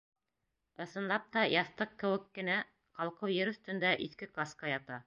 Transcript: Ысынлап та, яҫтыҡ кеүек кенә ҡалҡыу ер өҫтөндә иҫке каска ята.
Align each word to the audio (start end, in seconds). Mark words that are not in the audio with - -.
Ысынлап 0.85 1.27
та, 1.35 1.43
яҫтыҡ 1.57 1.93
кеүек 2.05 2.27
кенә 2.39 2.57
ҡалҡыу 2.71 3.35
ер 3.39 3.55
өҫтөндә 3.57 3.95
иҫке 4.09 4.35
каска 4.39 4.79
ята. 4.79 4.99